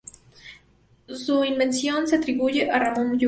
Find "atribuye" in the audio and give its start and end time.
2.15-2.71